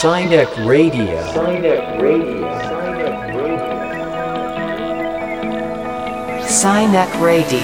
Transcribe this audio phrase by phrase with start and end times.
[0.00, 1.04] Sinek Radio.
[1.28, 2.48] Sinek Radio.
[6.40, 7.60] Sinek Radio.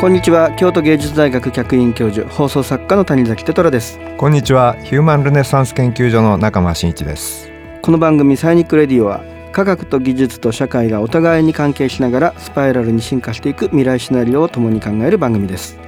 [0.00, 7.50] こんにちは京都芸術大学客員教授放送作家の谷崎テトラですこんにちはヒューマンルネサンス研究所の中間真一です
[7.82, 9.22] この番組サイニックレディオは
[9.52, 15.78] 科学と技術と社会がお互いに関係しながらスパイラルに進化していく未来シナリオを共に考える番組です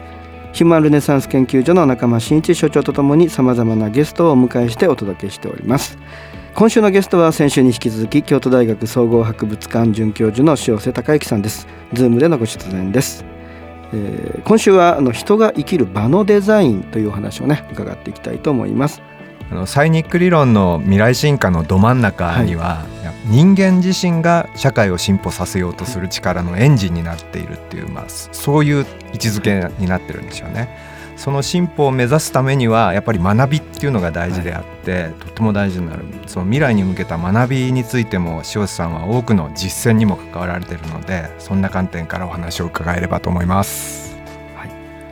[0.52, 5.98] ヒューマンルネサンス研究所の中間真一所長とともに様々なゲストをお迎えしてお届けしております。
[6.54, 11.68] 今週のゲストは先週に引き続き京都大学総合博物館准教授の塩瀬隆之さんです。
[11.92, 13.24] ズームでのご出演です。
[13.92, 19.02] えー今週はあの人が生きる場のデザインというお話をね伺っていきたいと思います。
[19.50, 22.84] あのサイニック理論の未来進化のど真ん中には、
[23.26, 30.68] 人間自身が社会を進歩させようとする力のエンジンになっているっていう、まあ、そういう位置づけになってるんですよね。
[31.16, 44.16] その進歩を目指すためにはやっぱり学びっていうのが大事であって、とっても大事になるその未来に向けた学びについても塩瀬さんは多くの実践にも関わられているのでそんな観点からお話を伺えればと思います。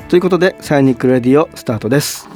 [0.08, 2.35] ということでサイニックレディオスタートです。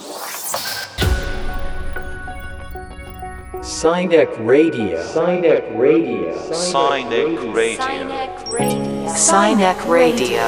[3.81, 5.01] Sinek Radio.
[5.01, 6.37] Sinek Radio.
[6.53, 9.09] Sinek Radio.
[9.09, 10.43] Sinek Radio.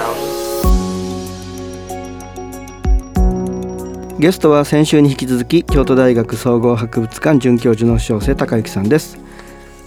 [4.18, 9.21] ゲストは先週に引き続き京都大学総合博物館准教授の塩瀬隆之さんです。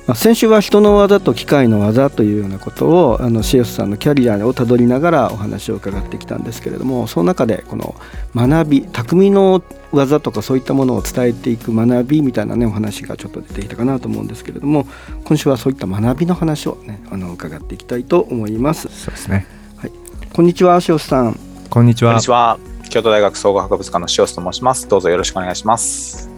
[0.07, 7.95] まあ先週は人の技と機械の技というようなことをあの塩瀬さんのキャリアをたどりながらお話を伺ってきたんですけれどもその中でこの
[8.35, 14.85] 学び匠の技とかそういったものを伝えていく学びみたいなねお話がちょっと出てきたかなと思うんですけれども
[15.23, 18.87] 今週はそういった学びの話をねあの伺っていきたいと思います。
[18.89, 19.47] そうですね。
[20.33, 21.39] こんにちは塩瀬さん。
[21.69, 22.23] こんにちはこんに。
[22.23, 22.59] ちは。
[22.89, 24.87] 京都大学総合博物館の塩瀬と申します。
[24.87, 26.29] どうぞよろしくお願いします。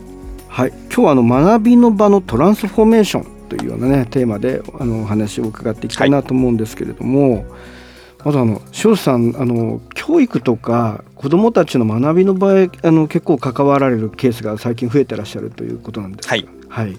[0.47, 7.45] はい、今日はあの学びの場のトランスフォーメーションというようなねテーマであのお話を伺っていきたいなと思うんですけれども、
[8.23, 16.31] まずあの塩瀬さんあの教育とか子どもたちの学びの場合あの結構関わられるケースが最近増えてらっしゃるということなんですが。
[16.31, 16.97] はい、はい、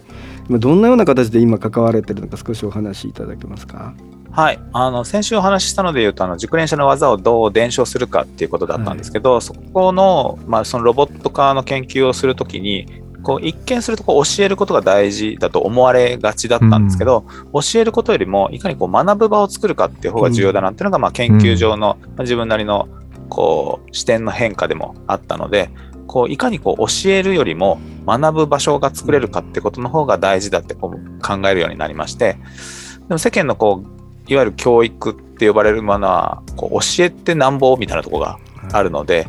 [0.48, 3.94] 今どんなような形で今関われてるのか少しお話しいただけますか？
[4.30, 4.60] はい。
[4.72, 12.86] あの、先週お話ししたので言うと、あの、熟練者の技をどう伝承するかっていうことだったんですけど、そこの、まあ、そのロボット化の研究をするときに、
[13.22, 22.88] こう一見するとこう教えることが大事だと思われがちだったんですけど、教えることよりもいかにこう学ぶ場を作るかっていう方が重要だなっていうのが、まあ、研究上の、まあ自分なりの
[23.28, 25.70] こう視点の変化でもあったので
[26.06, 32.38] こういかにこう教えるよりも学ぶ場所が作れるかってことの方が大事だってこう考えるようになりまして
[33.08, 38.38] でも世間のこういわゆる教育って呼ばれるものはこう教えてなんぼみたいなところが
[38.72, 39.28] あるので、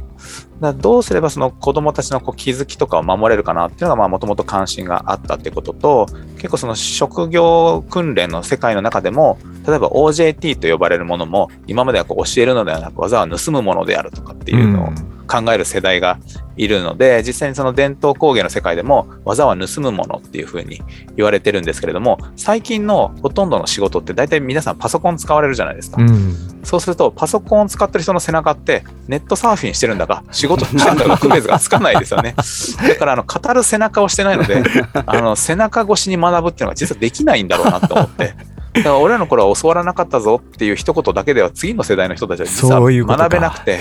[0.59, 9.38] だどうすればその子供たちのこう気づきとかを守れるかなっていうのがもともと関心があったってことと結構その職業訓練の世界の中でも
[9.69, 14.91] 例えば OJT と呼ばれるものも今まではこう教えるのではなく技は盗むものであるとかっていうのを
[15.28, 16.19] 考える世代が
[16.57, 20.81] いるので実際にその伝統工芸の世界でも技は盗むものっていうふうに
[21.16, 26.01] 言われてるんですけれども最近のほとんどの仕事って大体皆さんパソコン使われるじゃないですか。
[26.01, 26.50] うん。
[26.63, 32.36] そうすると、パソコンを使ってる人の背中って、ネットサーフィンしてるんだか、仕事してるんだか、区別がつかないですよね。
[32.88, 34.63] だから、あの、語る背中をしてないので、
[35.06, 38.36] あの、背中越しに学ぶっていうのが実はできないんだろうなと思って。
[38.74, 43.80] だから俺らの頃は教わらなかったぞっていう一言だけでは次の世代の人たちは実は学べなくて。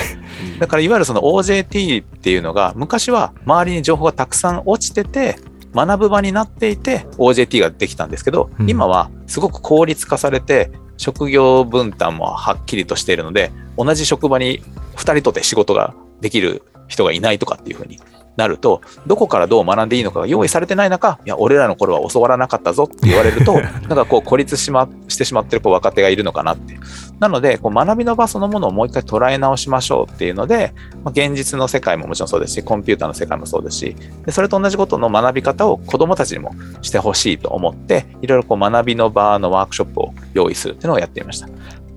[0.59, 5.37] だからいわゆるその OJT っていうのが昔は周りに情報がたくさん落ちてて
[5.75, 8.71] 学ぶ場になっていて OJT ができたんですけど、うん。
[8.71, 14.63] 今はすごく効率化されて職業分担もはっきりとしているので同じ職場に
[14.97, 18.01] 2人とて仕事ができる人がいないとかっていうふうに
[18.39, 26.79] なるとどこからどう学んでいいのかが用意されてない中いや俺らの頃は教わらなかったぞって言われると なんかこう孤立し,、ま、してしまってるこう若手がいるのかなって
[27.19, 41.49] なのでこう学びの場そのものをもう一回捉え直しましょうっていうので、まあ、現実の世界ももちろんそうですしコンピューターの世界もそうですしでそれと同じことの学び方を子どもたちにもしてほしいと思っていろいろこう学びの場のワークショップを用意するっていうのをやっていました。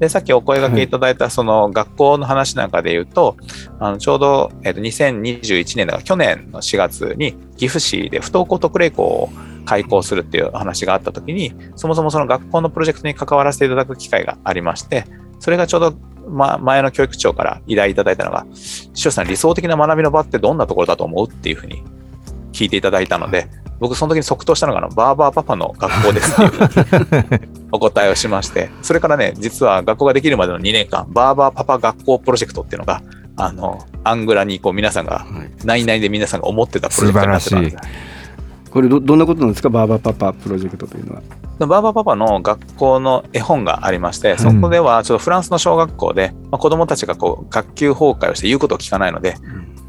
[0.01, 3.37] でさっきお声掛けいただいたその学校の話なんかで言うと、
[3.79, 9.29] あのちょうど、えっと2021年だから去年の4月に岐阜市で不登校特例校を
[9.63, 15.05] 開校するっていう話があった時にそもそもその学校のプロジェクトに関わらせていただく機会がありまして
[15.39, 15.93] それがちょうど、
[16.27, 21.83] ま、前の教育長から依頼いただいたのが「師匠さん理想的な学びの場ってどんなところだと思う?」っていうふうに
[22.51, 23.47] 聞いていただいたので
[23.79, 33.01] 僕その時に即答したのがあのバーバーパパの学校ですっていう お答えをしましてそれからね実は学校ができるまでの2年間バーバーパパ学校プロジェクトっていうのが
[33.37, 35.51] あのアングラにこう皆さんがはい。
[35.65, 37.75] 内々で皆さんが思ってたプロジェクトになってたんです
[38.65, 39.69] 素これどどんなことなんですか？
[39.69, 41.21] バーバーパパプロジェクトというのは。
[41.59, 49.35] バーバーパパの学校の絵本がありまして、そこではちょっとフランスの小学校で、まあ、子供たちがこう学級崩壊をして言うことを聞かないので、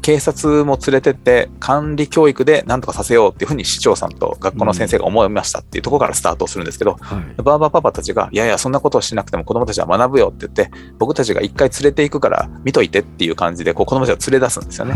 [0.03, 7.41] 警察も連れてって管理教育で何とかさせようっていうふうに市長さんと学校の先生が思いましたっていうところからスタートをするんですけど、はい。
[7.41, 14.93] バーバーパパたちが、いやいや、そんなことをしなくても子供たちは学ぶよって言って、僕たちが一回連れて行くから見といてっていう感じでこう子供たちを連れ出すんですよね。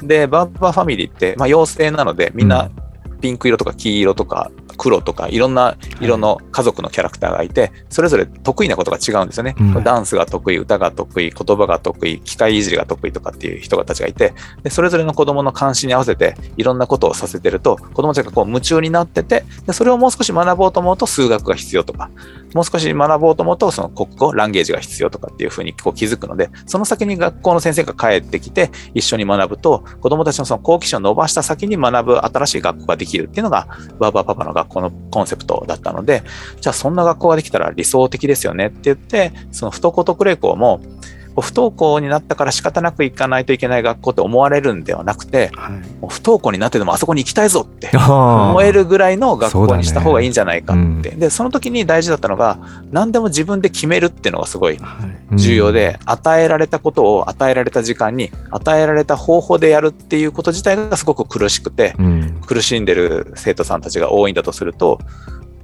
[0.00, 0.08] うん。
[0.08, 2.68] で、バーバーファミリーって、まあ、妖精なので、みんな
[3.20, 9.54] ピンク色とか黄色とか黒とか、いろんな色の家族のキャラクターがいて、それぞれ得意なことが違うんですよね。
[9.58, 22.10] うんダンスが得意、歌が得意、言葉が得意、機械いじりが得意とかっていう人たちがいて、でそれぞれの子供の関心に合わせて、いろんなことをさせてると、子供たちがこう夢中になってて、でそれをもう少し学ぼうと思うと数学が必要とか、
[22.54, 33.68] もう少し学ぼうと思うと、その国語、ランゲージが必要とかっていうふうにこう気づくので、その先に学校の先生が帰ってきて、一緒に学ぶと、子供たちのその好奇心を伸ばした先に学ぶ新しい学校ができるっていうのが、
[33.98, 36.22] バーバーパパの学校のコンセプトだったので、
[36.60, 40.80] じゃあそんな学校ができたら理想的ですよねって言って、その不登校特例校も、
[41.40, 46.08] 不登校になったから仕方なく行かないといけない学校って思われるんではなくて、はい。
[46.08, 50.82] 不登校になってでもあそこに行きたいぞって思思えるぐらいの学校にした方がいいんじゃないかって。
[50.82, 51.16] そうだね。
[51.16, 52.58] で、その時に大事だったのが、
[52.90, 55.36] 何でも自分で決めるっていうのがすごいはい。
[55.36, 62.40] 重要で、与えられたことを与えられた時間に与えられた方法でやるっていうこと自体がすごく苦しくて、うん。
[62.46, 64.98] 苦しんでる生徒さんたちが多いんだとすると、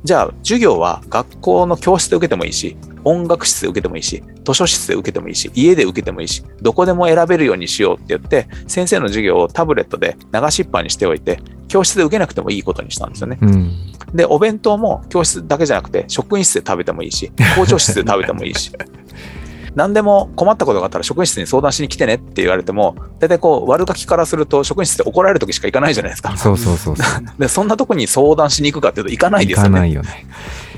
[0.05, 13.39] じゃあ授業は学校の教室で受けてもいいし、音楽室で受けてもいいし、図書室で受けてもいいし、家で受けてもいいし、どこでも選べるようにしようって言って、先生の授業をタブレットで流しっぱにしておいて、教室で受けなくてもいいことにしたんですよね。
[13.41, 18.71] うんで、お弁当も教室だけじゃなくて、職員室で食べてもいいし、校長室で食べてもいいし。
[19.75, 26.37] 何でも困ったことがあったら職員室に相談しに来てねって言われても、大体こう悪ガキからすると職員室で怒られる時しか行かないじゃないですか。
[26.37, 27.07] そうそうそうそう
[27.39, 29.91] で、そんなとこに相談しに行くかっていうと行かないですよ行かなね。
[29.91, 30.27] いよね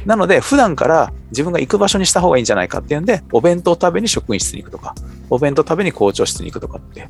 [0.06, 4.94] なので、普段から自分が行く場所にした方がいいんじゃないかっていうんで、お弁当食べに職員室に行くとか、
[5.29, 7.08] お弁当食べに校長室に行くとかって。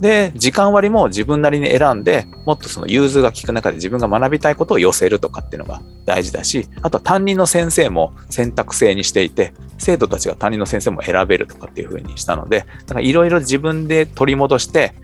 [0.00, 14.94] で、時間割も自分なりに選んで、もっとその融通が利く中で自分が学びたいことを寄せるとかっていうのが大事だし、あとは担任の先生も選択制にしていて、生徒たちが担任の先生も選べるとかっていう風にしたので、だからいろいろ自分で取り戻して、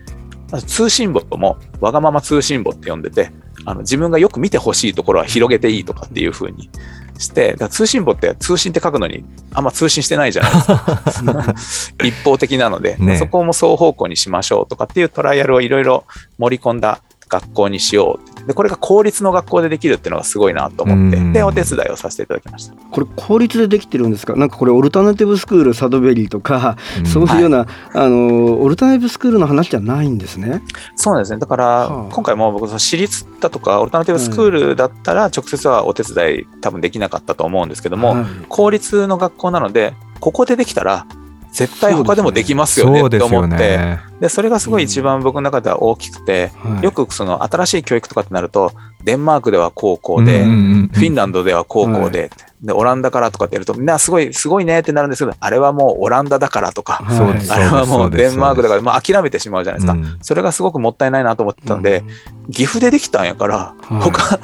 [0.67, 3.31] 通信簿もわがまま通信簿って呼んでて、
[3.65, 6.69] あの自分がよく見てほしいところは広げていいとかっていう風に
[7.19, 9.23] して、通信簿って通信って書くのに
[9.53, 11.55] あんま通信してないじゃないですか。
[12.03, 16.05] 一方的なので、ねそこも双方向にしましょうとかっていうトライアルをいろいろ
[16.37, 18.43] 盛り込んだ学校にしようって。
[18.43, 22.73] で、これが公立の学校でできるっていうのがすごいなと思ってうん、で、お手伝いをさせていただきました。
[22.75, 24.35] これ公立でできてるんですか？
[24.35, 30.61] なんかこれオルタナティブスクールサドベリーとか、うんそういうような、あのオルタナティブスクールの話じゃないんですね？
[30.95, 31.39] そうなんですね。
[31.39, 41.05] だから、はあ今回も僕、その私立だとか、オルタナティブスクールだったら、直接はお手伝い多分できなかったと思うんですけども、はい公立の学校なので、ここでできたら、
[41.51, 43.99] 絶対他でもできますよねって思って、ね。
[44.19, 48.71] で、それがすごい一番僕の中では大きくて、はいよくその新しい教育とかってなると、
[49.03, 52.31] デンマークでは高校で、うんうんうんフィンランドでは高校で、
[52.61, 59.93] で、オランダからとかってやると、みんなすごい、すごいねってなるんですけど、あれはもうオランダだからとか、はいあれはもそうデンマークだから、まあ諦めてしまうじゃないですか。
[59.93, 60.17] うん。
[60.21, 62.03] それがすごくもったいないなと思ってたんで、
[62.51, 64.01] 岐阜でできたんやから、はい。
[64.01, 64.39] 他、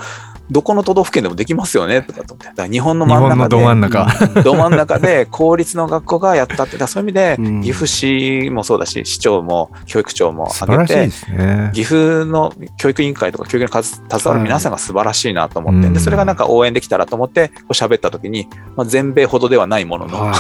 [0.52, 2.70] どこの都道府県でもできますよねとかと思って。
[2.70, 4.08] 日本の真ん中で、ど真ん中。
[4.44, 7.62] ど真ん中で 公立の学校がやったって、だそういう意味で、うん。
[7.62, 10.96] 岐阜市もそうだし、市長も教育長も挙げて
[11.32, 11.72] ね。
[11.74, 20.36] 岐阜の教育委員会とか教育に携わる皆さんが素晴らしいなと思って、はいでそれがなんか応援できたらと思ってこう喋った時に、まあ、全米ほどではないものの、はい。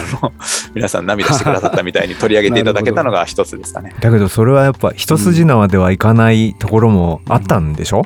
[0.75, 3.95] 皆さん涙してくださったみたいに取り上げていただけたのが一つですかね。
[3.99, 8.05] だけどそれはやっぱ一筋縄ではいかないところもあったんでしょ、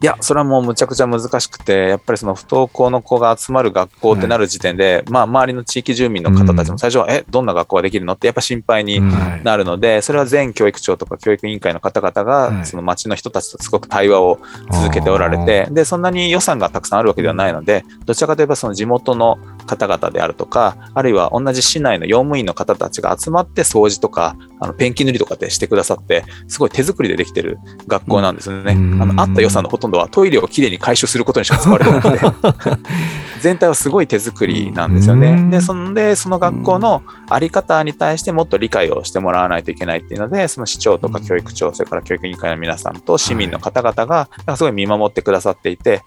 [0.00, 8.12] いや、それはもうむちゃくちゃ難しくて、やっぱりその不登校の子が集まる学校ってなる時点で、まあ周りの地域住民の方たちも最初は、え、どんな学校ができるの？
[8.12, 9.10] ってやっぱ心配にうん。
[9.10, 14.38] はいなるので、それは全教育長とか教育委員会の方々はいが、その町の人たちとすごく対話を
[14.70, 17.48] 続けておられて、で、そんなに予算がたくさんあるわけではない。
[17.52, 28.72] ので、どちらかといえばその地元の方々であるとか、あるいは同じ市内の用務員の方たちが集まって掃除とか、あのペンキ塗りとかってしてくださって、すごい手作りでできてる学校なんですよね。
[28.72, 29.02] うん。
[29.02, 32.78] あのあった予算のほとんどはトイレをきれいに回収することにしか使われてなくて、
[33.40, 35.28] 全体はすごい手作りなんですよね。
[35.28, 35.50] うん。
[35.50, 46.02] で、そんで、その学校のあり方に対してもっと理解をしてもらわないといけないっていうので、その市長とか教育長、それから教育委員会の皆さんと市民の方々が、すごい見守ってくださっていて、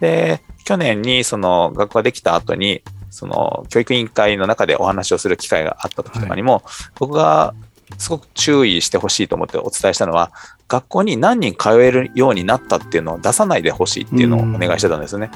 [0.00, 6.62] で、去年にその学校ができた後に、その教育委員会の中でお話をする機会があった時とかにも、
[6.98, 7.54] 僕が
[7.98, 10.30] すごく注意してほしいと思ってお伝えしたのは、
[10.68, 15.30] 学校に何人通えるようになったっていうのを出さないでほしいっていうのをお願いしてたんですね。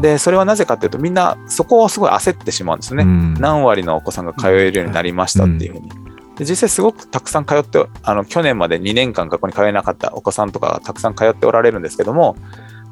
[0.00, 3.02] で、それはなぜかっていうと、みんなそこをすごい焦ってしまうんですね。
[3.02, 5.90] うん何割のお子さんが通えるようになりましたっていうふうに。
[6.36, 12.36] で実際すごくたくさん通って、あの去年まで2年間学校に通えなかったお子さんとかがたくさん通っておられるんですけども、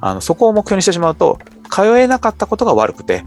[0.01, 1.39] あのそこを目標にしてしまうと、
[1.71, 3.25] 通えなかったことが悪くて、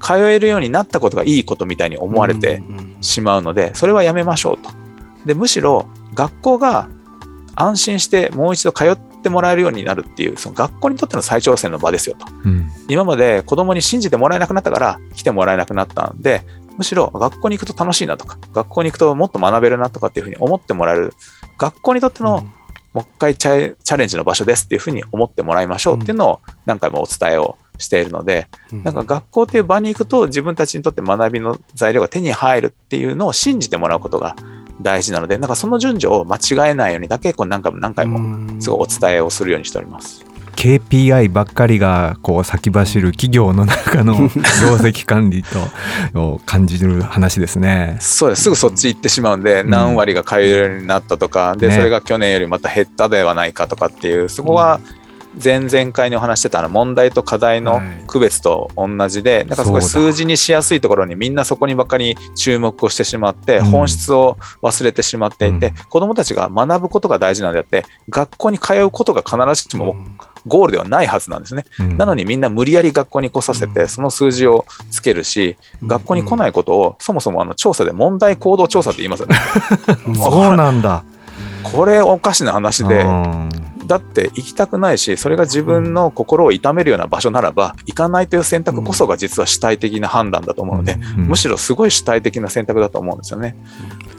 [0.00, 2.62] 通えるようになったことがいいことみたいに思われて
[3.00, 4.70] しまうので、それはやめましょうと。
[5.26, 6.88] で、むしろ学校が
[7.54, 12.26] 安心してもう一度通ってもらえるようになるっていう、その学校にとっての再挑戦の場ですよと。
[12.44, 16.42] うん今まで子供に信じてもらえなくなったから来てもらえなくなったんで、
[16.76, 21.14] むしろ学校に行くと楽しいなとか、学校に行くともっと学べるなとかっていうふうに思ってもらえる、
[21.58, 22.46] 学校にとっての
[22.92, 34.36] もう一回チャチャレンジの場所ですっていうふうに思ってもらいましょうっていうのを何回もお伝えをしているので、うんなんか学校っていう場に行くと自分たちにとって学びの材料が手に入るっていうのを信じてもらうことが
[34.80, 40.24] 大事なので、なんかその順序を間違えないようにだけこう何回も何回もすごいお伝えをするようにしております。
[40.60, 44.28] KPI ばっかりがこう先走る企業の中の 業
[44.76, 47.96] 績管理とを感じる話ですね。
[48.00, 48.42] そうです。
[48.42, 54.80] すぐそっち行ってしまうんで、うん何割が買えるようになったとか、で、ねそれが去年よりまた減ったではないかとかっていう、そこは
[55.42, 58.04] 前々回にお話ししてたあの問題と課題のはい。
[58.06, 63.64] 区別と同じで、なんかすごい数字にしやすいところにみんなそこにばっかり注目をしてしまって、うん。
[63.66, 65.74] 本質を忘れてしまっていて、うん。
[65.74, 69.96] 子供たちが学ぶことが大事なんであって、学校に通うことが必ずしも
[70.46, 71.64] ゴールではないはずなんですね。
[71.78, 71.96] うん。
[71.96, 79.36] なのにみんな無理やり学校に来させて、その数字をつけるし、学校に来ないことを、そもそもあの調査で問題行動調査って言いますよね。
[80.16, 81.04] そうなんだ。
[81.62, 93.56] これおかしな話で、うんだって行きたくないし、それが自分の心を痛めるような場所ならば、行かないという選択こそが実は主体的な判断だと思うので、うんむしろすごい主体的な選択だと思うんですよね。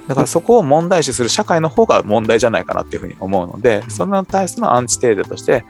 [0.09, 5.63] だからそこを問題視する社会の方が問題じゃないかなっていうふうに思うので、それに対してのアンチテーゼとして、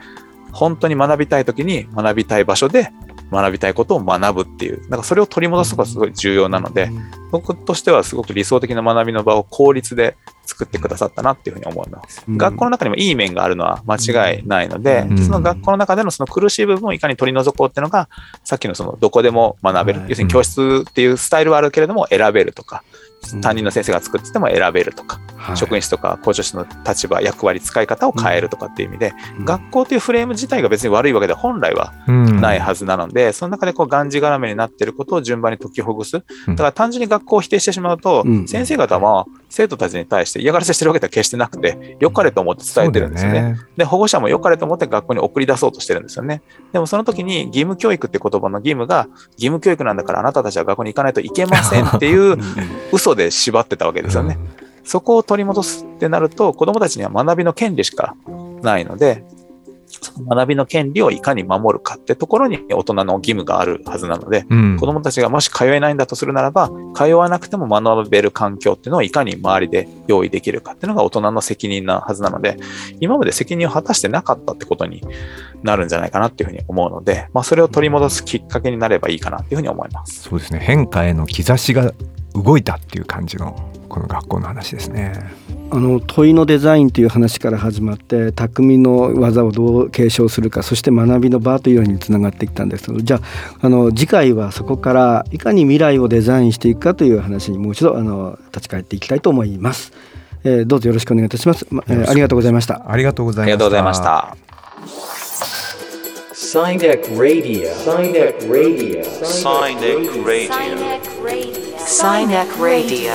[0.50, 2.90] 本当に学びたい時に学びたい場所で
[3.30, 6.90] 学びたいことを学ぶっていう、なんかそれを取り戻すことがすごい重要なので、
[7.30, 12.22] 僕としてはすごく理想的な学びの場を効率で作ってくださったなっていうふうに思います。
[12.28, 12.38] うん。
[12.38, 15.18] 学校の中にもいい面があるのは間違いないので、うん。
[15.18, 18.08] その学校の中でのその苦しい部分をいかに取り除こうっていうのが、
[18.44, 20.10] さっきのそのどこでも学べる、はい。
[20.10, 25.56] 要するに教室っていうスタイルはあるけれども選べるとか、うん担任の先生が作ってても選べるとか、はい。
[25.56, 29.44] 職員室とか校長室の立場、役割、使い方を変えるとかっていう意味で、うん。
[29.44, 32.40] 学校というフレーム自体が別に悪いわけでは本来はうん。
[32.40, 36.12] ないはずなので、その中でこうがんじがらめになっていることを順番に解きほぐす。
[36.12, 36.22] だ
[36.56, 38.48] から単純に学校を否定してしまうと、うん。
[38.48, 43.42] 先生方も生徒たちに対して嫌がらせしてるわけでは決してなくて、良かれと思って伝えてるんですよね。
[43.42, 43.58] よね。
[43.76, 46.42] で、保護者も良かれと思って学校に送り出そうとしてるんですよね。
[46.72, 52.38] でもその時に義務教育って言葉の義務が、義務教育なんだからあなたたちは学校に行かないといけませんっていう
[52.92, 54.38] 嘘で縛ってたわけですよね。
[54.84, 58.16] そこを取り戻すってなると、子供たちには学びの権利しか
[58.62, 59.24] ないので、
[60.00, 72.56] その学びの権利をいかに守るかってところに大人の義務があるはずなので、うん子供たちがもし通えないんだとするならば、通わなくても学べる環境っていうのをいかに周りで用意できるかっていうのが大人の責任なはずなので、
[73.00, 75.02] 今まで責任を果たしてなかったってことに
[75.62, 80.22] なるんじゃないかなっていうふうに思うので、まあ、それを取り戻すきっかけになればいいかなっていうふうに思います。
[80.22, 81.92] そうですね変化への兆しが
[82.34, 83.54] 動いたっていう感じの
[83.88, 85.12] この学校の話ですね。
[85.70, 99.92] あの問いのデザインという話から始まって匠の技をどう継承するかそして学びの場というようにつながってきたんですけどじゃああの次回はそこからいかに未来をデザインしていくかという話にもう一度あの立ち返っていきたいと思います、
[100.44, 103.56] えーどうぞよろしくお願いいたします、まえーありがとうございましたありがとうござあいました。
[103.56, 104.00] りがとうございまし。
[104.02, 104.36] た。
[106.34, 107.70] Sinek Radio.
[108.46, 109.02] Radio.
[109.22, 111.71] Sinek Radio.
[111.92, 113.12] Sinek Radio.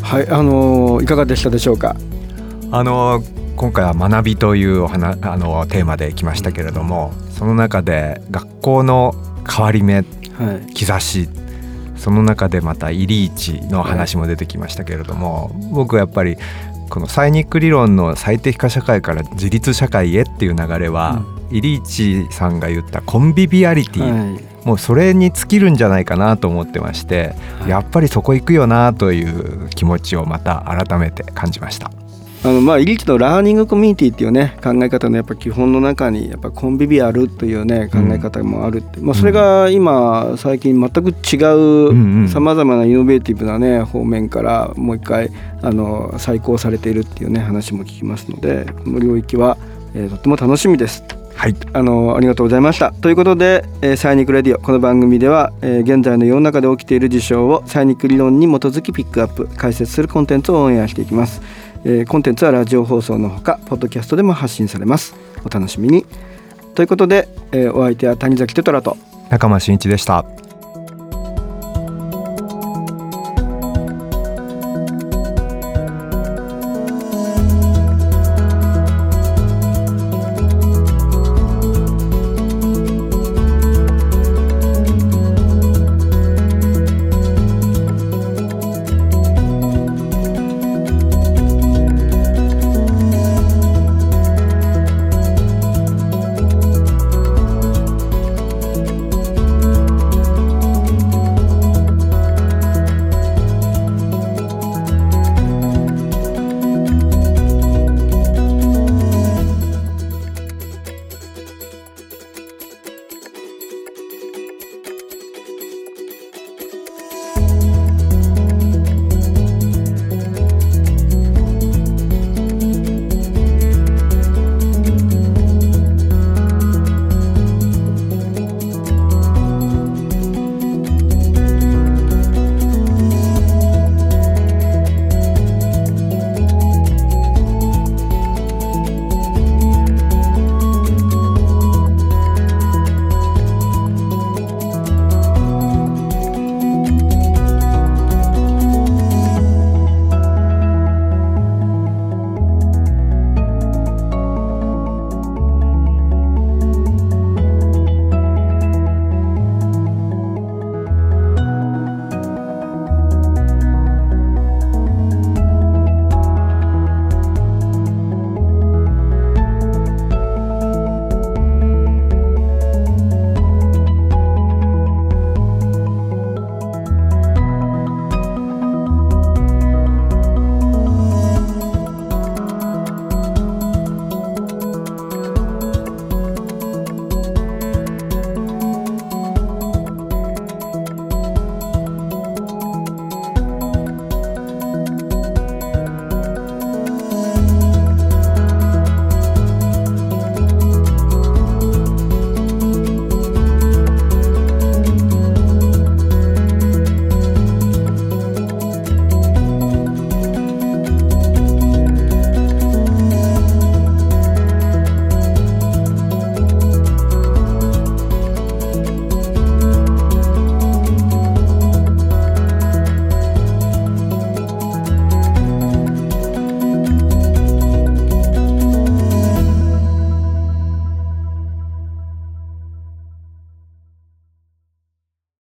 [0.00, 1.96] はいあのいかがでしたでしょうか？
[2.70, 3.20] あの
[3.56, 9.12] 今回は学びというお話あのテーマで来ましたけれども、その中で学校の
[9.44, 10.02] 変わり目は
[10.70, 10.72] い。
[10.72, 11.28] 兆し
[11.96, 16.36] その中でまたイリーチの話も出てきましたけれども、僕はやっぱり
[16.90, 31.90] このサイニック理論の最適化社会から自立社会へっていう流れは、イリーチさんが言ったコンビビアリティ、はいもうそれに尽きるんじゃないかなと思ってまして、はいやっぱりそこ行くよなという気持ちをまた改めて感じました。
[32.42, 49.58] あのまあイリーチのラーニングコミュニティっていうね考え方のやっぱ基本の中にやっぱコンビビアルというね考え方もあるって、まあそれが今最近全く違うんううんさまざまなイノベーティブなね方面からもう一回あの再考されているっていうね話も聞きますのでこの領域は、
[49.94, 51.19] えーとっても楽しみです。
[51.40, 51.56] はい。
[51.72, 52.92] あのありがとうございました。
[52.92, 54.60] ということで、えーサイニックレディオ。
[54.60, 61.40] この番組では、えー現在の世の中で起きている事象をサイニック理論に基づきピックアップ解説するコンテンツをオンエアしていきます、
[61.86, 65.14] えーコンテンツはラジオ放送のほかポッドキャストでも発信されます。
[65.42, 66.04] お楽しみに。
[66.74, 68.98] ということで、えーお相手は谷崎テトラと
[69.30, 70.26] 中間真一でした